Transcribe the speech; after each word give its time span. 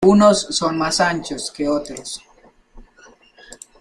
Unos 0.03 0.47
son 0.49 0.79
más 0.79 0.99
anchos 0.99 1.51
que 1.51 1.69
otros. 1.69 2.23